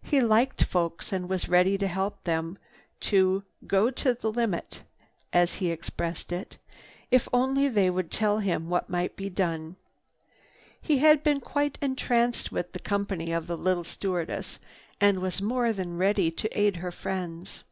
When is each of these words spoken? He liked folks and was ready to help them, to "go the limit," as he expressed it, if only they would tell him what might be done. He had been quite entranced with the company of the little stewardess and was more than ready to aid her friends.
He 0.00 0.20
liked 0.20 0.62
folks 0.62 1.12
and 1.12 1.28
was 1.28 1.48
ready 1.48 1.76
to 1.76 1.88
help 1.88 2.22
them, 2.22 2.56
to 3.00 3.42
"go 3.66 3.90
the 3.90 4.30
limit," 4.30 4.84
as 5.32 5.54
he 5.54 5.72
expressed 5.72 6.30
it, 6.30 6.56
if 7.10 7.28
only 7.32 7.66
they 7.66 7.90
would 7.90 8.12
tell 8.12 8.38
him 8.38 8.68
what 8.70 8.88
might 8.88 9.16
be 9.16 9.28
done. 9.28 9.74
He 10.80 10.98
had 10.98 11.24
been 11.24 11.40
quite 11.40 11.78
entranced 11.82 12.52
with 12.52 12.74
the 12.74 12.78
company 12.78 13.32
of 13.32 13.48
the 13.48 13.56
little 13.58 13.82
stewardess 13.82 14.60
and 15.00 15.18
was 15.18 15.42
more 15.42 15.72
than 15.72 15.98
ready 15.98 16.30
to 16.30 16.48
aid 16.56 16.76
her 16.76 16.92
friends. 16.92 17.64